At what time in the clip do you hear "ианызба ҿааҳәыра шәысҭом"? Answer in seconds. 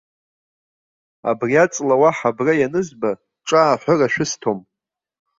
2.57-4.59